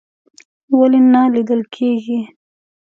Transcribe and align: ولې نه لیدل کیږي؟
ولې 0.79 0.99
نه 1.11 1.21
لیدل 1.33 1.61
کیږي؟ 1.75 2.19